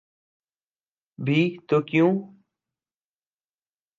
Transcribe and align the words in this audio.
بھی 1.19 1.39
تو 1.67 1.81
کیوں؟ 1.81 2.11